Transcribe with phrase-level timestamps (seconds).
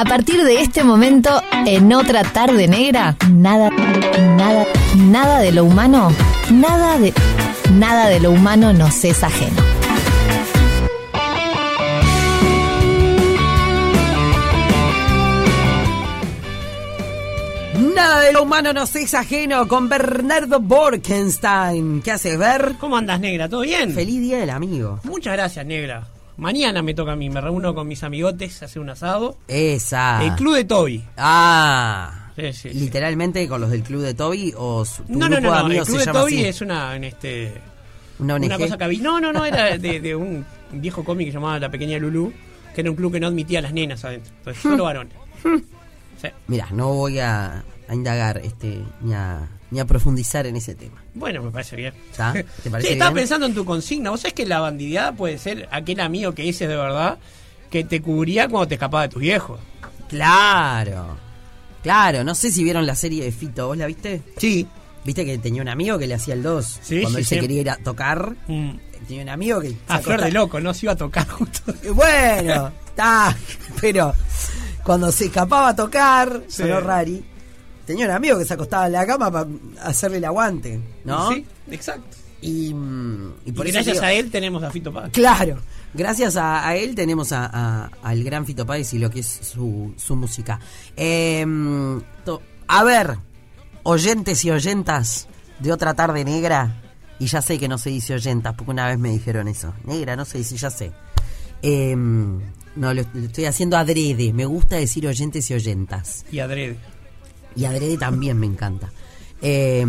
[0.00, 4.66] A partir de este momento, en otra tarde negra, nada, nada,
[4.96, 6.10] nada de lo humano,
[6.50, 7.12] nada de,
[7.74, 9.62] nada de lo humano nos es ajeno.
[17.94, 22.00] Nada de lo humano nos es ajeno con Bernardo Borkenstein.
[22.00, 22.76] ¿Qué haces, Ver?
[22.80, 23.50] ¿Cómo andas, negra?
[23.50, 23.92] ¿Todo bien?
[23.92, 24.98] Feliz día del amigo.
[25.04, 26.08] Muchas gracias, negra.
[26.40, 29.36] Mañana me toca a mí, me reúno con mis amigotes a hacer un asado.
[29.46, 30.24] Esa.
[30.24, 31.04] El club de Toby.
[31.16, 32.30] Ah.
[32.34, 32.80] Sí, sí, sí.
[32.80, 35.50] Literalmente con los del club de Toby o su, tu No, no, grupo no, de
[35.50, 36.44] no, el amigos club se de Toby así?
[36.46, 37.52] es una, en este,
[38.18, 39.02] una una cosa que había.
[39.02, 42.32] No, no, no, era de, de un viejo cómic que se llamaba La Pequeña Lulú,
[42.74, 44.32] que era un club que no admitía a las nenas adentro.
[44.38, 45.14] Entonces, solo varones.
[46.20, 46.28] Sí.
[46.48, 51.02] Mira, no voy a, a indagar este ni a, ni a profundizar en ese tema.
[51.14, 51.94] Bueno, me parece bien.
[52.10, 52.32] ¿Está?
[52.32, 53.22] ¿Te parece Sí, estaba bien?
[53.22, 54.10] pensando en tu consigna.
[54.10, 57.18] ¿Vos sabés que la bandideada puede ser aquel amigo que dices de verdad
[57.70, 59.60] que te cubría cuando te escapaba de tus viejos?
[60.08, 61.16] Claro.
[61.82, 64.20] Claro, no sé si vieron la serie de Fito, ¿vos la viste?
[64.36, 64.66] Sí.
[65.04, 66.80] ¿Viste que tenía un amigo que le hacía el 2?
[66.82, 67.40] Sí, Cuando sí, él se sí.
[67.40, 68.72] quería ir a tocar, Mm.
[69.08, 69.68] tenía un amigo que...
[69.88, 71.72] A flor acostaba- de loco, no se iba a tocar justo.
[71.82, 73.34] Eh, Bueno, está,
[73.80, 74.12] pero
[74.84, 77.24] cuando se escapaba a tocar, sonó rari,
[77.90, 79.46] tenía un amigo que se acostaba en la cama para
[79.82, 81.30] hacerle el aguante, ¿no?
[81.32, 82.16] Sí, exacto.
[82.42, 85.12] Y, mm, y Y por eso gracias digo- a él tenemos a Fito Páez.
[85.12, 85.58] Claro,
[85.92, 89.26] gracias a, a él tenemos a- a- al gran Fito Páez y lo que es
[89.26, 90.58] su, su música.
[90.96, 93.18] Em, to- a ver,
[93.82, 96.80] oyentes y oyentas de otra tarde negra,
[97.18, 99.74] y ya sé que no se dice oyentas, porque una vez me dijeron eso.
[99.84, 100.92] Negra, no se dice, ya sé.
[101.62, 102.40] Em,
[102.76, 106.24] no, lo, lo estoy haciendo adrede, me gusta decir oyentes y oyentas.
[106.32, 106.76] Y Adrede.
[107.56, 108.92] Y adrede también me encanta.
[109.42, 109.84] Eh,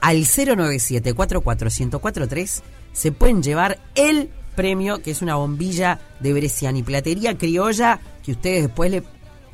[0.00, 2.62] al 097-44143
[2.92, 8.64] se pueden llevar el premio, que es una bombilla de Bresciani, platería criolla, que ustedes
[8.64, 9.04] después le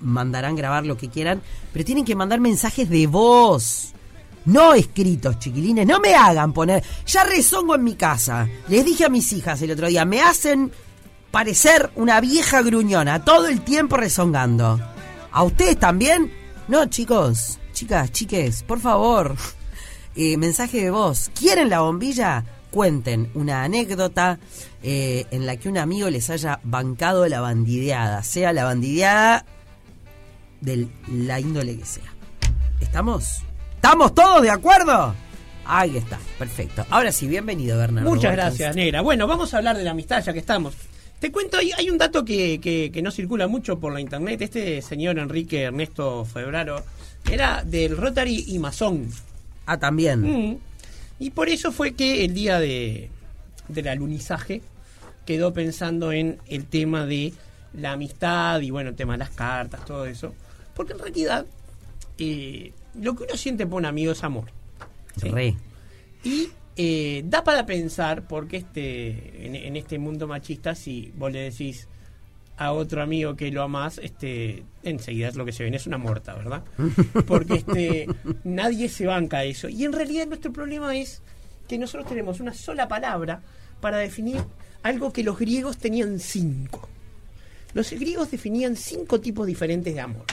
[0.00, 1.42] mandarán grabar lo que quieran,
[1.72, 3.92] pero tienen que mandar mensajes de voz.
[4.46, 6.82] No escritos, chiquilines, no me hagan poner.
[7.06, 8.48] Ya rezongo en mi casa.
[8.68, 10.70] Les dije a mis hijas el otro día, me hacen
[11.32, 14.80] parecer una vieja gruñona, todo el tiempo rezongando.
[15.32, 16.32] ¿A ustedes también?
[16.68, 19.36] No, chicos, chicas, chiques, por favor.
[20.18, 21.30] Eh, mensaje de voz.
[21.38, 22.42] ¿Quieren la bombilla?
[22.70, 24.38] Cuenten una anécdota
[24.82, 29.44] eh, en la que un amigo les haya bancado la bandideada, sea la bandideada
[30.62, 32.14] de la índole que sea.
[32.80, 33.42] ¿Estamos?
[33.74, 35.14] ¿Estamos todos de acuerdo?
[35.66, 36.86] Ahí está, perfecto.
[36.88, 38.08] Ahora sí, bienvenido, Bernardo.
[38.08, 39.02] Muchas gracias, Negra.
[39.02, 40.72] Bueno, vamos a hablar de la amistad ya que estamos.
[41.20, 44.42] Te cuento, hay, hay un dato que, que- que no circula mucho por la internet.
[44.42, 46.84] Este señor Enrique Ernesto Febraro
[47.30, 49.08] era del Rotary y masón.
[49.64, 50.20] Ah, también.
[50.22, 50.58] Mm.
[51.18, 53.08] Y por eso fue que el día de,
[53.68, 54.60] del alunizaje
[55.24, 57.32] quedó pensando en el tema de
[57.72, 60.34] la amistad y bueno, el tema de las cartas, todo eso.
[60.74, 61.46] Porque en realidad
[62.18, 64.44] eh, lo que uno siente por un amigo es amor.
[65.20, 65.30] ¿sí?
[65.30, 65.54] Re.
[66.22, 71.40] Y eh, da para pensar, porque este, en, en este mundo machista, si vos le
[71.50, 71.88] decís
[72.58, 76.34] a otro amigo que lo amás, este, enseguida lo que se viene, es una muerta,
[76.34, 76.64] ¿verdad?
[77.26, 78.06] Porque este,
[78.44, 79.68] nadie se banca eso.
[79.68, 81.22] Y en realidad nuestro problema es
[81.68, 83.42] que nosotros tenemos una sola palabra
[83.80, 84.42] para definir
[84.82, 86.88] algo que los griegos tenían cinco.
[87.74, 90.24] Los griegos definían cinco tipos diferentes de amor.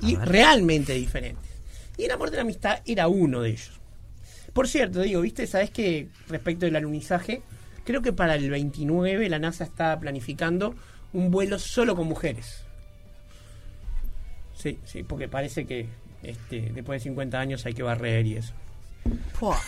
[0.00, 1.50] Y realmente diferentes.
[1.96, 3.81] Y el amor de la amistad era uno de ellos.
[4.52, 5.46] Por cierto, digo, ¿viste?
[5.46, 7.42] ¿Sabes que respecto del alunizaje?
[7.84, 10.74] Creo que para el 29 la NASA está planificando
[11.12, 12.62] un vuelo solo con mujeres.
[14.56, 15.88] Sí, sí, porque parece que
[16.22, 18.52] este, después de 50 años hay que barrer y eso.
[19.38, 19.58] Pua.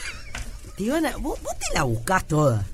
[0.76, 2.64] Te a- vos, vos te la buscás toda.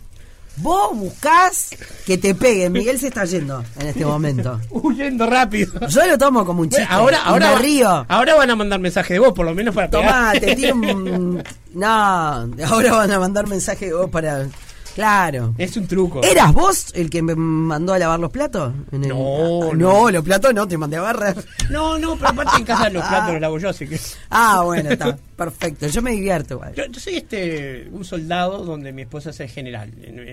[0.57, 1.71] Vos buscás
[2.05, 2.73] que te peguen.
[2.73, 4.61] Miguel se está yendo en este momento.
[4.71, 5.87] Huyendo rápido.
[5.89, 6.85] Yo lo tomo como un chiste.
[6.85, 8.07] Bueno, ahora, ahora, me río.
[8.09, 10.41] ahora van a mandar mensaje de vos, por lo menos para Tomá, pegar.
[10.41, 11.43] te tiro un...
[11.75, 14.47] No, ahora van a mandar mensaje de vos para...
[14.95, 15.55] Claro.
[15.57, 16.23] Es un truco.
[16.23, 18.73] ¿Eras vos el que me mandó a lavar los platos?
[18.93, 20.11] En el- No, Ah, no.
[20.11, 21.37] los platos no, te mandé a barrer.
[21.71, 23.99] No, no, pero aparte en casa los platos los lavo yo, así que...
[24.31, 25.17] Ah, bueno, está.
[25.37, 25.87] Perfecto.
[25.87, 26.75] Yo me divierto igual.
[26.75, 29.91] Yo, yo soy este un soldado donde mi esposa es el general.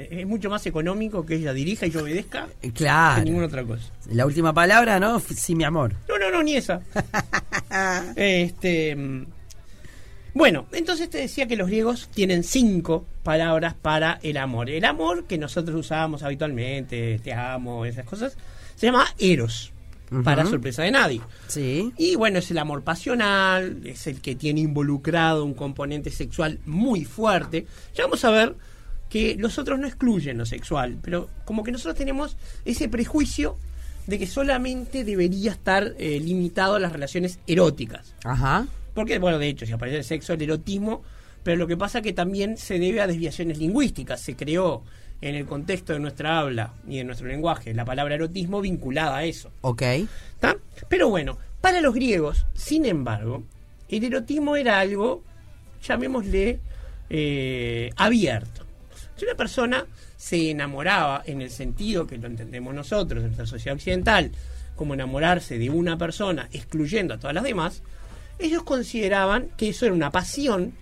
[0.10, 3.24] Es mucho más económico que ella dirija y yo obedezca Eh, que Claro.
[3.24, 3.84] ninguna otra cosa.
[4.12, 5.20] La última palabra, ¿no?
[5.20, 5.94] Sí, mi amor.
[6.10, 6.82] No, no, no, ni esa.
[8.16, 8.98] este.
[10.38, 14.70] Bueno, entonces te decía que los griegos tienen cinco palabras para el amor.
[14.70, 18.38] El amor que nosotros usábamos habitualmente, te amo, esas cosas,
[18.76, 19.74] se llama eros,
[20.24, 21.22] para sorpresa de nadie.
[21.48, 21.92] Sí.
[21.98, 27.04] Y bueno, es el amor pasional, es el que tiene involucrado un componente sexual muy
[27.04, 27.66] fuerte.
[27.96, 28.56] Ya vamos a ver
[29.10, 33.58] que los otros no excluyen lo sexual, pero como que nosotros tenemos ese prejuicio
[34.06, 38.14] de que solamente debería estar eh, limitado a las relaciones eróticas.
[38.24, 38.68] Ajá.
[38.98, 41.04] Porque, bueno, de hecho, si aparece el sexo, el erotismo,
[41.44, 44.20] pero lo que pasa que también se debe a desviaciones lingüísticas.
[44.20, 44.82] Se creó
[45.22, 49.24] en el contexto de nuestra habla y de nuestro lenguaje la palabra erotismo vinculada a
[49.24, 49.52] eso.
[49.62, 49.84] Ok.
[49.84, 50.58] ¿Está?
[50.90, 53.44] Pero bueno, para los griegos, sin embargo,
[53.88, 55.22] el erotismo era algo,
[55.84, 56.60] llamémosle,
[57.12, 58.66] eh, abierto.
[59.16, 59.86] Si una persona
[60.16, 64.32] se enamoraba en el sentido que lo entendemos nosotros en nuestra sociedad occidental,
[64.76, 67.84] como enamorarse de una persona excluyendo a todas las demás,
[68.40, 70.74] ellos consideraban que eso era una pasión.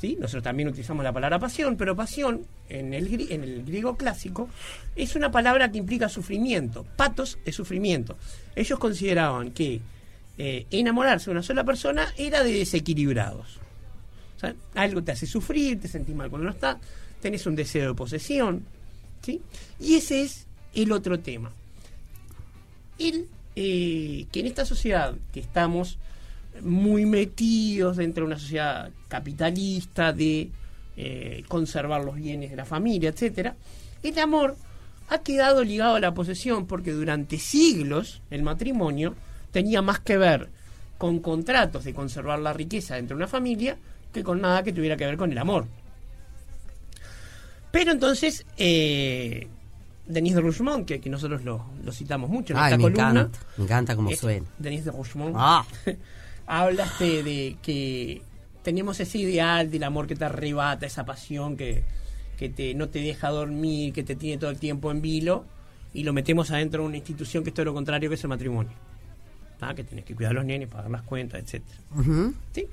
[0.00, 0.16] ¿sí?
[0.20, 4.48] Nosotros también utilizamos la palabra pasión, pero pasión en el, en el griego clásico
[4.96, 6.84] es una palabra que implica sufrimiento.
[6.96, 8.16] Patos es sufrimiento.
[8.54, 9.80] Ellos consideraban que
[10.36, 13.58] eh, enamorarse de una sola persona era de desequilibrados.
[14.36, 16.78] O sea, algo te hace sufrir, te sentís mal cuando no está,
[17.20, 18.64] tenés un deseo de posesión.
[19.22, 19.40] ¿sí?
[19.78, 21.50] Y ese es el otro tema.
[22.98, 25.98] El, eh, que en esta sociedad que estamos
[26.62, 30.50] muy metidos dentro de una sociedad capitalista de
[30.96, 33.54] eh, conservar los bienes de la familia, etcétera,
[34.02, 34.56] el amor
[35.08, 39.14] ha quedado ligado a la posesión porque durante siglos el matrimonio
[39.50, 40.48] tenía más que ver
[40.98, 43.76] con contratos de conservar la riqueza dentro de una familia
[44.12, 45.66] que con nada que tuviera que ver con el amor.
[47.70, 49.48] Pero entonces, eh,
[50.06, 53.10] Denis de Rougemont, que, que nosotros lo, lo citamos mucho en Ay, esta me columna,
[53.10, 53.38] encanta.
[53.56, 54.46] Me encanta como es- suena.
[54.58, 55.64] Denis de Rougemont, Ah.
[56.46, 58.22] hablaste de que
[58.62, 61.84] tenemos ese ideal del amor que te arrebata, esa pasión que,
[62.38, 65.44] que te, no te deja dormir, que te tiene todo el tiempo en vilo,
[65.92, 68.28] y lo metemos adentro de una institución que es todo lo contrario que es el
[68.28, 68.72] matrimonio.
[69.58, 69.74] ¿tá?
[69.74, 71.78] Que tenés que cuidar a los nenes, pagar las cuentas, etcétera.
[71.94, 72.34] Ujú.
[72.52, 72.66] ¿sí?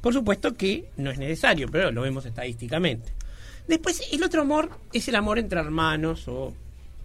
[0.00, 3.12] Por supuesto que no es necesario, pero lo vemos estadísticamente.
[3.68, 6.52] Después, el otro amor es el amor entre hermanos o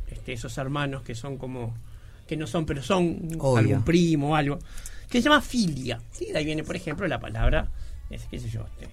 [0.09, 1.75] este, esos hermanos que son como
[2.27, 3.57] que no son, pero son Obvio.
[3.57, 4.59] algún primo o algo,
[5.09, 5.99] que se llama filia.
[6.11, 6.25] ¿sí?
[6.31, 7.69] De ahí viene, por ejemplo, la palabra,
[8.09, 8.89] es, qué sé yo, este,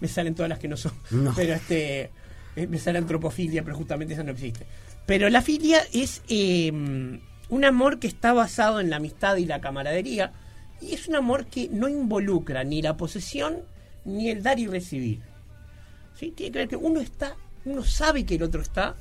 [0.00, 1.32] me salen todas las que no son, No.
[1.36, 2.10] pero este,
[2.56, 4.66] eh, me sale antropofilia, pero justamente esa no existe.
[5.06, 9.60] Pero la filia es eh, un amor que está basado en la amistad y la
[9.60, 10.32] camaradería,
[10.80, 13.58] y es un amor que no involucra ni la posesión
[14.04, 15.20] ni el dar y recibir.
[16.18, 16.30] ¿Sí?
[16.30, 18.96] Tiene que ver que uno está, uno sabe que el otro está,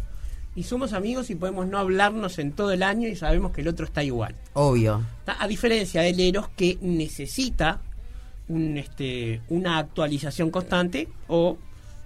[0.55, 3.67] y somos amigos y podemos no hablarnos en todo el año y sabemos que el
[3.67, 4.35] otro está igual.
[4.53, 5.05] Obvio.
[5.25, 7.81] A diferencia del Eros que necesita
[8.47, 11.57] un, este, una actualización constante o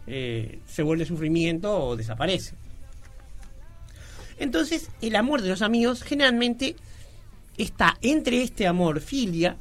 [0.07, 2.55] eh, se vuelve sufrimiento o desaparece.
[4.39, 6.75] Entonces, el amor de los amigos generalmente
[7.57, 9.57] está entre este amor filia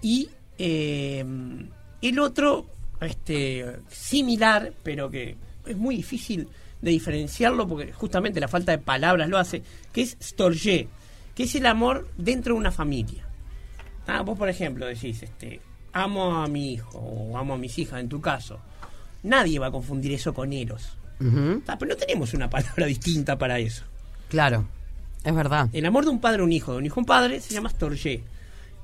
[0.00, 1.24] y eh,
[2.00, 2.66] el otro
[3.00, 5.36] este, similar, pero que
[5.66, 6.48] es muy difícil
[6.82, 9.62] de diferenciarlo porque justamente la falta de palabras lo hace,
[9.92, 10.88] que es storge,
[11.34, 13.26] que es el amor dentro de una familia.
[14.06, 15.60] Ah, vos, por ejemplo, decís, este,
[15.92, 18.58] amo a mi hijo o amo a mis hijas, en tu caso.
[19.22, 20.96] Nadie va a confundir eso con eros.
[21.66, 23.84] Ah, pero no tenemos una palabra distinta para eso.
[24.28, 24.66] Claro.
[25.22, 25.68] Es verdad.
[25.72, 27.52] El amor de un padre a un hijo, de un hijo a un padre, se
[27.52, 28.22] llama storge.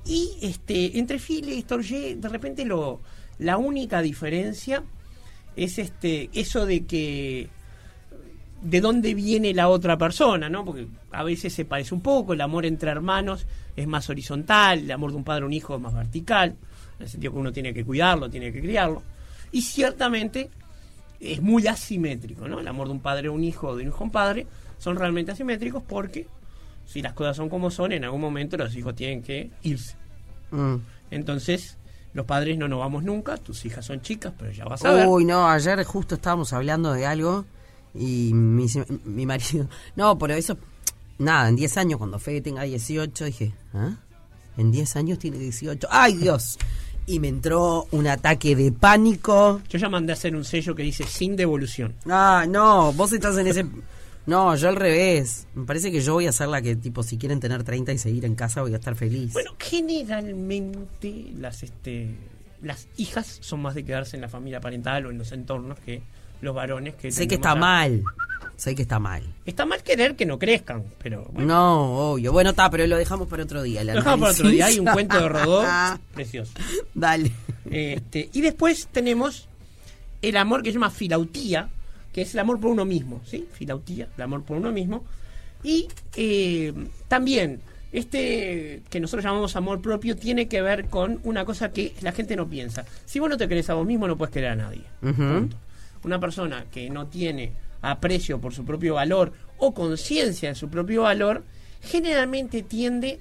[0.05, 3.01] Y este, entre filia y storge, de repente lo,
[3.39, 4.83] la única diferencia
[5.55, 7.49] es este, eso de que
[8.61, 10.65] de dónde viene la otra persona, ¿no?
[10.65, 13.45] Porque a veces se parece un poco, el amor entre hermanos
[13.75, 16.55] es más horizontal, el amor de un padre a un hijo es más vertical,
[16.97, 19.03] en el sentido que uno tiene que cuidarlo, tiene que criarlo.
[19.51, 20.49] Y ciertamente
[21.19, 22.59] es muy asimétrico, ¿no?
[22.59, 24.47] El amor de un padre a un hijo o de un hijo a un padre
[24.77, 26.27] son realmente asimétricos porque
[26.85, 29.95] si las cosas son como son, en algún momento los hijos tienen que irse.
[30.51, 30.75] Mm.
[31.11, 31.77] Entonces,
[32.13, 35.07] los padres no nos vamos nunca, tus hijas son chicas, pero ya vas a ver.
[35.07, 37.45] Uy, no, ayer justo estábamos hablando de algo
[37.93, 38.65] y mi,
[39.05, 40.57] mi marido, no, pero eso,
[41.17, 43.95] nada, en 10 años, cuando Fede tenga 18, dije, ¿ah?
[44.57, 46.57] En 10 años tiene 18, ¡ay Dios!
[47.05, 49.61] Y me entró un ataque de pánico.
[49.69, 51.95] Yo ya mandé a hacer un sello que dice sin devolución.
[52.09, 53.65] Ah, no, vos estás en ese...
[54.25, 55.47] No, yo al revés.
[55.53, 57.97] Me parece que yo voy a ser la que, tipo, si quieren tener 30 y
[57.97, 59.31] seguir en casa, voy a estar feliz.
[59.31, 62.13] Bueno, generalmente las este
[62.61, 66.01] las hijas son más de quedarse en la familia parental o en los entornos que
[66.41, 68.03] los varones que sé que está a- mal.
[68.55, 69.21] Sé que está mal.
[69.45, 71.47] Está mal querer que no crezcan, pero bueno.
[71.53, 72.31] No, obvio.
[72.31, 73.83] Bueno, está, pero lo dejamos para otro día.
[73.83, 74.65] Lo dejamos para otro día.
[74.65, 75.63] Hay un cuento de Rodó
[76.15, 76.53] precioso.
[76.95, 77.31] Dale.
[77.69, 79.47] Este, y después tenemos
[80.23, 81.69] el amor que se llama filautía,
[82.11, 83.47] que es el amor por uno mismo, ¿sí?
[83.53, 85.05] Filautía, el amor por uno mismo.
[85.61, 86.73] Y eh,
[87.07, 87.59] también,
[87.91, 92.35] este que nosotros llamamos amor propio tiene que ver con una cosa que la gente
[92.35, 92.85] no piensa.
[93.05, 94.81] Si vos no te querés a vos mismo, no puedes querer a nadie.
[96.07, 101.01] Una persona que no tiene aprecio por su propio valor o conciencia de su propio
[101.01, 101.43] valor
[101.81, 103.19] generalmente tiende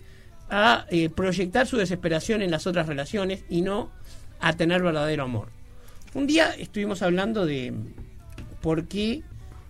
[0.49, 3.91] a eh, proyectar su desesperación en las otras relaciones y no
[4.39, 5.49] a tener verdadero amor.
[6.15, 7.75] Un día estuvimos hablando de
[8.63, 9.25] por qué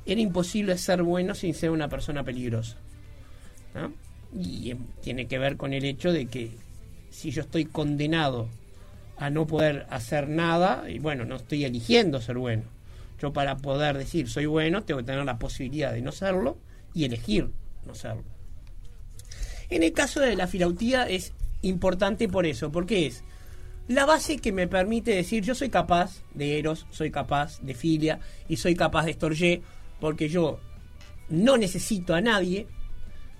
[0.05, 2.77] era imposible ser bueno sin ser una persona peligrosa.
[4.39, 6.51] Y eh, tiene que ver con el hecho de que
[7.09, 8.51] si yo estoy condenado
[9.17, 12.76] a no poder hacer nada, y bueno, no estoy eligiendo ser bueno.
[13.21, 16.59] Yo para poder decir soy bueno, tengo que tener la posibilidad de no serlo
[16.95, 17.51] y elegir
[17.87, 18.25] no serlo.
[19.69, 21.33] En el caso de la filautía es
[21.63, 23.25] importante por eso, porque es
[23.89, 28.21] la base que me permite decir yo soy capaz de Eros, soy capaz de Filia
[28.49, 29.63] y soy capaz de Storgé,
[30.01, 30.61] porque yo
[31.29, 32.67] no necesito a nadie,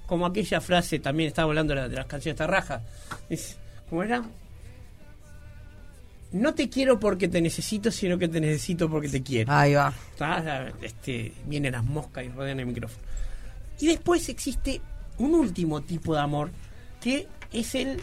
[0.07, 2.83] como aquella frase también estaba hablando de, la- de las canciones Tarraja,
[3.29, 4.25] es, ¿cómo era?
[6.33, 9.53] No te quiero porque te necesito, sino que te necesito porque te quiero.
[9.53, 9.93] Ahí va.
[10.83, 13.03] Este, vienen las moscas y rodean el micrófono.
[13.81, 14.81] Y después existe
[15.19, 16.51] un último tipo de amor
[17.01, 18.01] que es el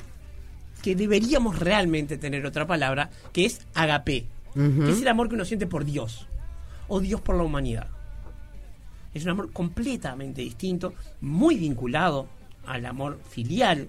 [0.82, 5.46] que deberíamos realmente tener otra palabra, que es agape, que es el amor que uno
[5.46, 6.28] siente por Dios
[6.88, 7.88] o Dios por la humanidad.
[9.14, 12.28] Es un amor completamente distinto, muy vinculado
[12.66, 13.88] al amor filial,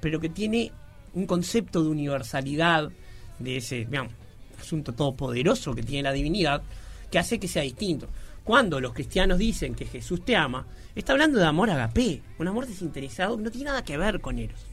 [0.00, 0.72] pero que tiene
[1.14, 2.90] un concepto de universalidad,
[3.38, 4.12] de ese digamos,
[4.58, 6.62] asunto todopoderoso que tiene la divinidad,
[7.10, 8.08] que hace que sea distinto.
[8.44, 12.66] Cuando los cristianos dicen que Jesús te ama, está hablando de amor agape, un amor
[12.66, 14.66] desinteresado no tiene nada que ver con Eros.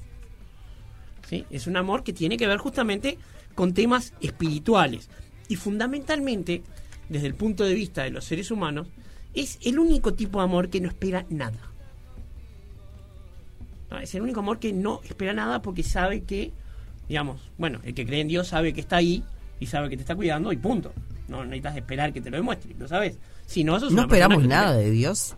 [1.27, 1.45] ¿Sí?
[1.49, 3.17] Es un amor que tiene que ver justamente
[3.55, 5.09] con temas espirituales.
[5.47, 6.61] Y fundamentalmente,
[7.09, 8.87] desde el punto de vista de los seres humanos,
[9.33, 11.71] es el único tipo de amor que no espera nada.
[13.89, 13.99] ¿No?
[13.99, 16.53] Es el único amor que no espera nada porque sabe que,
[17.13, 19.23] digamos, bueno, el que cree en Dios sabe que está ahí
[19.59, 20.91] y sabe que te está cuidando y punto.
[21.27, 23.17] No necesitas esperar que te lo demuestre, lo sabes.
[23.45, 25.35] Si no, sos No una esperamos nada de Dios.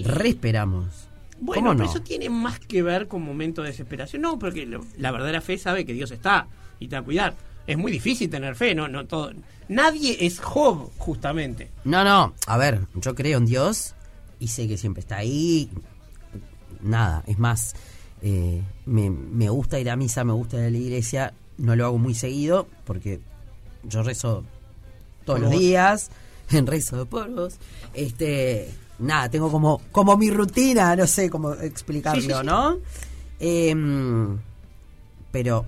[0.00, 1.08] Re esperamos.
[1.38, 4.22] Bueno, ¿Cómo pero eso tiene más que ver con momentos de desesperación.
[4.22, 6.46] No, porque lo- la verdadera fe sabe que Dios está
[6.80, 7.34] y te va a cuidar.
[7.66, 9.32] Es muy difícil tener fe, no, no todo.
[9.68, 11.70] Nadie es Job, justamente.
[11.84, 12.32] No, no.
[12.46, 13.94] A ver, yo creo en Dios
[14.40, 15.68] y sé que siempre está ahí.
[16.80, 17.74] Nada, es más,
[18.28, 21.32] eh, me, me gusta ir a misa, me gusta ir a la iglesia.
[21.58, 23.20] No lo hago muy seguido porque
[23.84, 24.42] yo rezo
[25.24, 26.10] todos los días.
[26.50, 27.54] En rezo por vos.
[27.94, 28.68] Este,
[28.98, 32.46] nada, tengo como, como mi rutina, no sé cómo explicarlo, Sí, sí, sí.
[32.46, 32.78] ¿no?
[33.38, 34.38] Em,
[35.30, 35.64] pero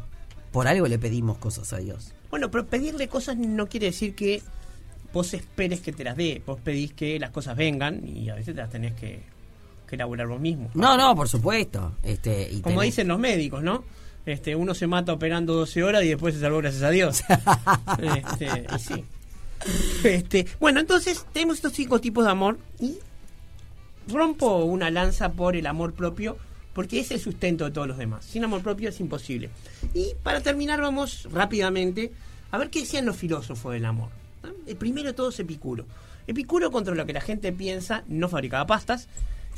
[0.51, 2.13] por algo le pedimos cosas a Dios.
[2.29, 4.43] Bueno, pero pedirle cosas no quiere decir que
[5.13, 6.43] vos esperes que te las dé.
[6.45, 9.23] Vos pedís que las cosas vengan y a veces te las tenés que,
[9.89, 10.71] que elaborar vos mismo.
[10.75, 11.95] No, no, por supuesto.
[12.03, 13.83] Este, y Como tenés- dicen los médicos, ¿no?
[14.27, 17.23] Este, uno se mata operando 12 horas y después se salvó gracias a Dios.
[18.17, 19.05] este, y sí.
[20.05, 22.99] Este, bueno, entonces tenemos estos cinco tipos de amor y
[24.09, 26.37] rompo una lanza por el amor propio
[26.73, 28.25] porque es el sustento de todos los demás.
[28.25, 29.51] Sin amor propio es imposible.
[29.95, 32.13] Y para terminar vamos rápidamente
[32.51, 34.11] a ver qué decían los filósofos del amor.
[34.67, 35.87] El primero de todos es Epicuro.
[36.27, 39.09] Epicuro contra lo que la gente piensa no fabricaba pastas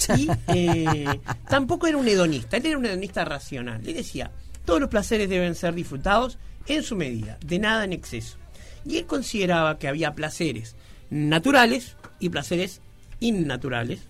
[0.16, 3.86] y eh, tampoco era un hedonista, él era un hedonista racional.
[3.86, 4.30] Él decía,
[4.64, 8.36] todos los placeres deben ser disfrutados en su medida, de nada en exceso.
[8.84, 10.76] Y él consideraba que había placeres
[11.10, 12.80] naturales y placeres
[13.18, 14.00] innaturales,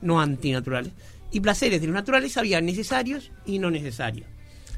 [0.00, 0.92] no antinaturales,
[1.30, 4.26] y placeres de los naturales había necesarios y no necesarios.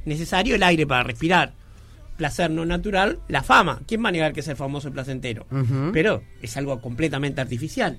[0.05, 1.55] Necesario el aire para respirar,
[2.17, 3.81] placer no natural, la fama.
[3.87, 5.47] ¿Quién va a negar que es el famoso y placentero?
[5.93, 7.99] Pero es algo completamente artificial.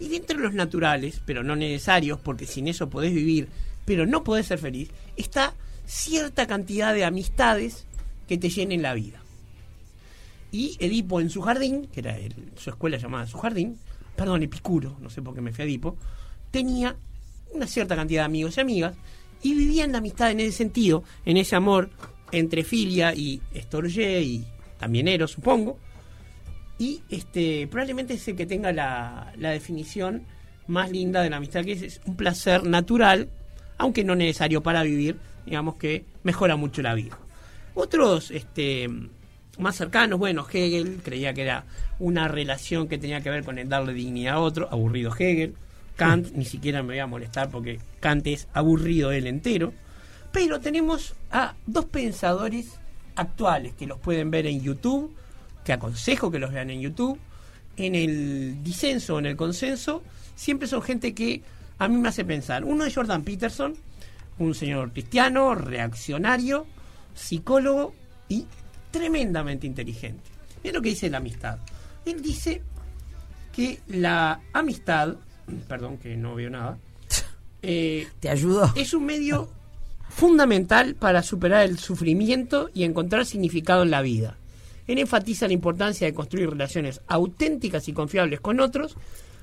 [0.00, 3.48] Y dentro de los naturales, pero no necesarios, porque sin eso podés vivir,
[3.84, 5.54] pero no podés ser feliz, está
[5.86, 7.86] cierta cantidad de amistades
[8.26, 9.20] que te llenen la vida.
[10.50, 13.78] Y Edipo en su jardín, que era el- su escuela llamada su jardín,
[14.16, 15.96] perdón, Epicuro, no sé por qué me fui a Edipo,
[16.50, 16.96] tenía
[17.52, 18.96] una cierta cantidad de amigos y amigas
[19.42, 21.90] y vivían la amistad en ese sentido, en ese amor
[22.32, 24.44] entre Filia y Storgé y
[24.78, 25.78] también Eros, supongo.
[26.78, 30.24] Y este probablemente es el que tenga la, definición
[30.66, 33.28] más linda de la amistad, que es, es un placer natural,
[33.78, 35.16] aunque no necesario para vivir,
[35.46, 37.18] digamos que mejora mucho la vida.
[37.74, 38.88] Otros este,
[39.58, 41.64] más cercanos, bueno, Hegel creía que era
[41.98, 45.54] una relación que tenía que ver con el darle dignidad a otro, aburrido Hegel.
[45.96, 49.72] Kant, ni siquiera me voy a molestar porque Kant es aburrido él entero.
[50.32, 52.80] Pero tenemos a dos pensadores
[53.14, 55.14] actuales que los pueden ver en YouTube,
[55.64, 57.18] que aconsejo que los vean en YouTube.
[57.76, 60.02] En el disenso, en el consenso,
[60.36, 61.42] siempre son gente que
[61.78, 62.64] a mí me hace pensar.
[62.64, 63.74] Uno es Jordan Peterson,
[64.38, 66.66] un señor cristiano, reaccionario,
[67.14, 67.94] psicólogo
[68.28, 68.46] y
[68.90, 70.22] tremendamente inteligente.
[70.62, 71.58] Mira lo que dice la amistad.
[72.04, 72.62] Él dice
[73.52, 75.16] que la amistad,
[75.68, 76.78] perdón que no veo nada,
[77.62, 78.72] eh, ¿Te ayudó?
[78.76, 79.50] es un medio
[80.08, 84.36] fundamental para superar el sufrimiento y encontrar significado en la vida.
[84.86, 88.96] Él enfatiza la importancia de construir relaciones auténticas y confiables con otros,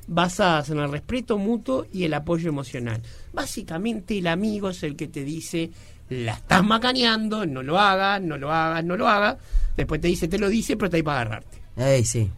[0.08, 3.02] basadas en el respeto mutuo y el apoyo emocional.
[3.34, 5.72] Básicamente el amigo es el que te dice,
[6.10, 9.38] la estás macaneando, no lo hagas, no lo hagas, no lo hagas.
[9.78, 11.62] Después te dice, te lo dice, pero está ahí para agarrarte.
[11.78, 12.30] Ey, sí,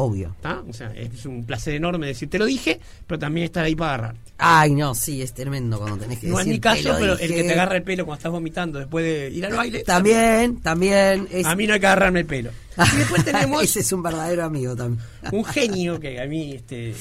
[0.00, 0.34] obvio.
[0.40, 0.62] ¿tá?
[0.68, 3.94] O sea, es un placer enorme decir, te lo dije, pero también estar ahí para
[3.94, 4.32] agarrarte.
[4.38, 6.98] Ay, no, sí, es tremendo cuando tenés que No es decir, mi "Te caso, lo
[6.98, 7.24] pero dije".
[7.26, 9.82] el que te agarra el pelo cuando estás vomitando después de ir al baile.
[9.84, 11.26] También, también.
[11.32, 12.50] Es, A mí no hay que agarrarme el pelo.
[12.94, 15.02] Y después tenemos Ese es un verdadero amigo también.
[15.32, 16.94] un genio que a mí este,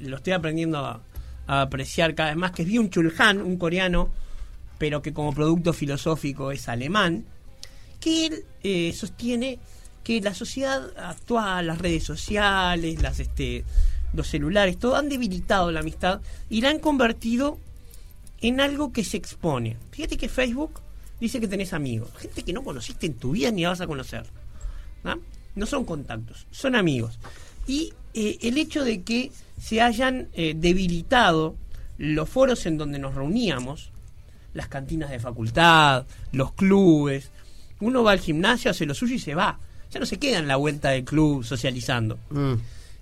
[0.00, 1.00] lo estoy aprendiendo a,
[1.48, 4.08] a apreciar cada vez más, que es Byung-Chul Han, un coreano,
[4.78, 7.24] pero que como producto filosófico es alemán,
[8.00, 9.58] que él eh, sostiene
[10.04, 13.64] que la sociedad actual, las redes sociales, las este,
[14.12, 16.20] los celulares, todo han debilitado la amistad
[16.50, 17.58] y la han convertido
[18.40, 19.76] en algo que se expone.
[19.90, 20.80] Fíjate que Facebook
[21.18, 23.86] dice que tenés amigos, gente que no conociste en tu vida ni la vas a
[23.86, 24.26] conocer.
[25.02, 25.18] ¿no?
[25.54, 27.18] No son contactos, son amigos.
[27.66, 31.56] Y eh, el hecho de que se hayan eh, debilitado
[31.96, 33.90] los foros en donde nos reuníamos,
[34.52, 37.30] las cantinas de facultad, los clubes,
[37.80, 39.58] uno va al gimnasio, hace lo suyo y se va.
[39.94, 42.18] Ya no se queda en la vuelta del club socializando.
[42.30, 42.54] Mm.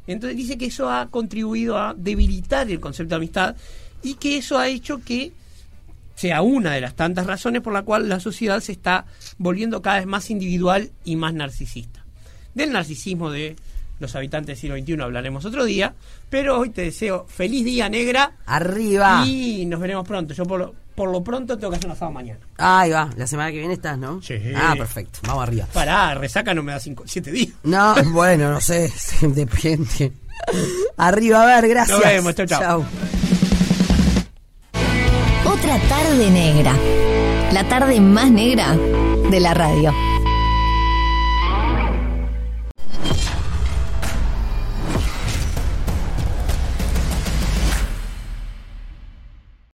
[0.06, 3.56] Entonces dice que eso ha contribuido a debilitar el concepto de amistad
[4.02, 5.32] y que eso ha hecho que
[6.14, 9.06] sea una de las tantas razones por la cual la sociedad se está
[9.38, 12.04] volviendo cada vez más individual y más narcisista.
[12.54, 13.56] Del narcisismo de
[13.98, 15.94] los habitantes del siglo XXI hablaremos otro día,
[16.28, 19.24] pero hoy te deseo feliz día negra Arriba.
[19.26, 20.34] y nos veremos pronto.
[20.34, 22.40] Yo por lo, por lo pronto tengo que hacer un asado mañana.
[22.58, 24.20] Ahí va, la semana que viene estás, ¿no?
[24.22, 24.34] Sí.
[24.54, 25.66] Ah, perfecto, vamos arriba.
[25.72, 27.52] Pará, resaca no me da cinco, siete días.
[27.62, 30.12] No, bueno, no sé, depende.
[30.96, 31.98] Arriba, a ver, gracias.
[31.98, 32.60] Nos vemos, chau, chau.
[32.60, 32.84] Chau.
[35.44, 36.74] Otra tarde negra.
[37.52, 38.76] La tarde más negra
[39.30, 39.92] de la radio.